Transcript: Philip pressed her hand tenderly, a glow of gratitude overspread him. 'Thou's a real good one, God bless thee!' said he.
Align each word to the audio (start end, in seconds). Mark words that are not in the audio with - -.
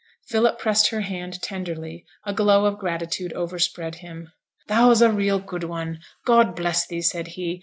Philip 0.29 0.57
pressed 0.57 0.87
her 0.87 1.01
hand 1.01 1.39
tenderly, 1.43 2.07
a 2.25 2.33
glow 2.33 2.65
of 2.65 2.79
gratitude 2.79 3.33
overspread 3.33 3.97
him. 3.97 4.31
'Thou's 4.67 4.99
a 5.03 5.11
real 5.13 5.37
good 5.37 5.65
one, 5.65 5.99
God 6.25 6.55
bless 6.55 6.87
thee!' 6.87 7.03
said 7.03 7.27
he. 7.37 7.59